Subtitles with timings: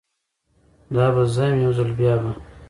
[0.93, 2.31] دا به زه یم، یوځل بیا به